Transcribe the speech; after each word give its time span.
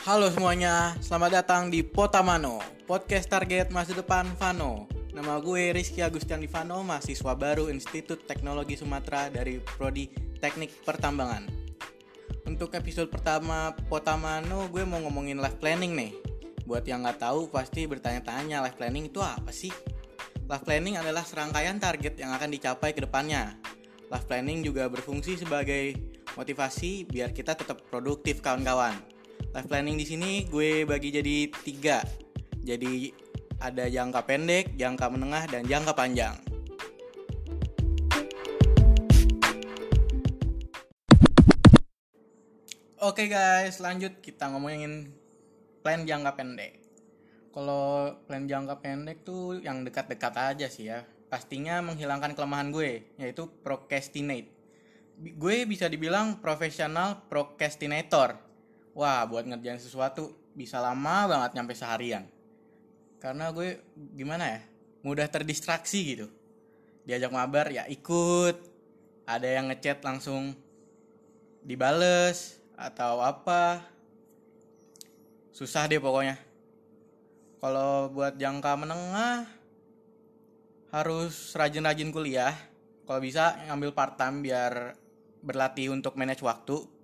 Halo 0.00 0.32
semuanya, 0.32 0.96
selamat 1.04 1.44
datang 1.44 1.68
di 1.68 1.84
Potamano, 1.84 2.56
podcast 2.88 3.28
target 3.28 3.68
masa 3.68 3.92
depan 3.92 4.24
Vano. 4.40 4.88
Nama 5.12 5.36
gue 5.44 5.76
Rizky 5.76 6.00
Agustian 6.00 6.40
Divano, 6.40 6.80
mahasiswa 6.80 7.36
baru 7.36 7.68
Institut 7.68 8.24
Teknologi 8.24 8.80
Sumatera 8.80 9.28
dari 9.28 9.60
Prodi 9.60 10.08
Teknik 10.40 10.88
Pertambangan. 10.88 11.44
Untuk 12.48 12.72
episode 12.72 13.12
pertama 13.12 13.76
Potamano, 13.92 14.72
gue 14.72 14.88
mau 14.88 15.04
ngomongin 15.04 15.36
life 15.36 15.60
planning 15.60 15.92
nih. 15.92 16.16
Buat 16.64 16.88
yang 16.88 17.04
nggak 17.04 17.20
tahu, 17.20 17.52
pasti 17.52 17.84
bertanya-tanya 17.84 18.64
life 18.64 18.80
planning 18.80 19.12
itu 19.12 19.20
apa 19.20 19.52
sih? 19.52 19.68
Life 20.48 20.64
planning 20.64 20.96
adalah 20.96 21.28
serangkaian 21.28 21.76
target 21.76 22.16
yang 22.16 22.32
akan 22.32 22.48
dicapai 22.48 22.96
ke 22.96 23.04
depannya. 23.04 23.52
Life 24.08 24.24
planning 24.24 24.64
juga 24.64 24.88
berfungsi 24.88 25.36
sebagai 25.36 25.92
motivasi 26.40 27.04
biar 27.04 27.36
kita 27.36 27.52
tetap 27.52 27.84
produktif 27.92 28.40
kawan-kawan. 28.40 29.09
Life 29.50 29.66
planning 29.66 29.98
di 29.98 30.06
sini 30.06 30.46
gue 30.46 30.86
bagi 30.86 31.10
jadi 31.10 31.50
tiga. 31.66 32.06
Jadi 32.62 33.10
ada 33.58 33.90
jangka 33.90 34.22
pendek, 34.22 34.78
jangka 34.78 35.10
menengah, 35.10 35.50
dan 35.50 35.66
jangka 35.66 35.90
panjang. 35.90 36.38
Oke 43.02 43.26
guys, 43.26 43.82
lanjut 43.82 44.22
kita 44.22 44.54
ngomongin 44.54 45.10
plan 45.82 46.06
jangka 46.06 46.38
pendek. 46.38 46.78
Kalau 47.50 48.22
plan 48.30 48.46
jangka 48.46 48.78
pendek 48.78 49.26
tuh 49.26 49.58
yang 49.58 49.82
dekat-dekat 49.82 50.30
aja 50.38 50.70
sih 50.70 50.94
ya. 50.94 51.02
Pastinya 51.26 51.82
menghilangkan 51.82 52.38
kelemahan 52.38 52.70
gue, 52.70 53.02
yaitu 53.18 53.50
procrastinate. 53.66 54.46
Gue 55.18 55.66
bisa 55.66 55.90
dibilang 55.90 56.38
profesional 56.38 57.26
procrastinator. 57.26 58.49
Wah, 58.92 59.22
buat 59.26 59.46
ngerjain 59.46 59.78
sesuatu 59.78 60.34
bisa 60.54 60.82
lama 60.82 61.30
banget 61.30 61.50
nyampe 61.54 61.74
seharian. 61.78 62.26
Karena 63.22 63.52
gue 63.54 63.78
gimana 64.16 64.58
ya? 64.58 64.60
Mudah 65.06 65.28
terdistraksi 65.30 66.16
gitu. 66.16 66.26
Diajak 67.06 67.30
mabar 67.30 67.70
ya 67.70 67.86
ikut. 67.86 68.56
Ada 69.28 69.48
yang 69.60 69.70
ngechat 69.70 70.02
langsung 70.02 70.58
dibales 71.62 72.58
atau 72.74 73.22
apa. 73.22 73.84
Susah 75.54 75.86
deh 75.86 76.00
pokoknya. 76.00 76.40
Kalau 77.60 78.08
buat 78.08 78.40
jangka 78.40 78.72
menengah 78.80 79.44
harus 80.90 81.52
rajin-rajin 81.54 82.10
kuliah. 82.10 82.56
Kalau 83.04 83.20
bisa 83.20 83.60
ngambil 83.68 83.90
part 83.92 84.16
time 84.16 84.40
biar 84.40 84.96
berlatih 85.44 85.92
untuk 85.92 86.16
manage 86.16 86.40
waktu. 86.40 86.99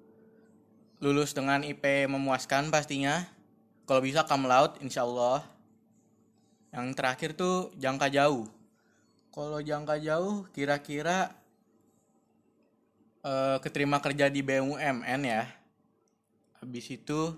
Lulus 0.97 1.37
dengan 1.37 1.61
IP 1.61 2.09
memuaskan 2.09 2.73
pastinya. 2.73 3.29
Kalau 3.85 4.01
bisa 4.01 4.25
come 4.25 4.49
laut 4.49 4.81
insya 4.81 5.05
Allah. 5.05 5.45
Yang 6.73 6.87
terakhir 6.97 7.31
tuh 7.37 7.77
jangka 7.77 8.09
jauh. 8.09 8.49
Kalau 9.29 9.61
jangka 9.61 10.01
jauh 10.01 10.49
kira-kira 10.57 11.37
eh, 13.21 13.57
keterima 13.61 14.01
kerja 14.01 14.33
di 14.33 14.41
BUMN 14.41 15.21
ya. 15.29 15.45
Habis 16.65 16.89
itu 16.89 17.37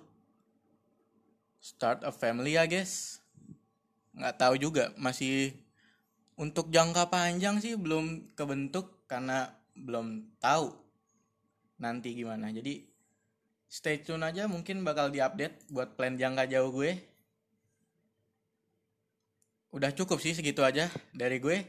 start 1.59 2.07
a 2.07 2.15
family 2.15 2.55
I 2.55 2.71
guess. 2.71 3.19
Nggak 4.15 4.39
tahu 4.39 4.55
juga 4.55 4.95
masih 4.95 5.51
untuk 6.39 6.71
jangka 6.71 7.11
panjang 7.11 7.59
sih 7.59 7.75
belum 7.75 8.31
kebentuk 8.39 9.03
karena 9.11 9.51
belum 9.75 10.31
tahu 10.39 10.71
nanti 11.83 12.15
gimana. 12.15 12.55
Jadi 12.55 12.98
stay 13.69 14.01
tune 14.01 14.25
aja 14.25 14.49
mungkin 14.49 14.81
bakal 14.81 15.13
diupdate 15.13 15.69
buat 15.69 15.93
plan 15.95 16.17
jangka 16.17 16.49
jauh 16.49 16.73
gue. 16.73 16.97
Udah 19.69 19.93
cukup 19.93 20.17
sih 20.25 20.33
segitu 20.33 20.65
aja 20.65 20.89
dari 21.13 21.37
gue. 21.37 21.61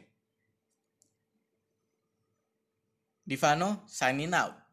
Divano 3.27 3.83
signing 3.85 4.31
out. 4.33 4.68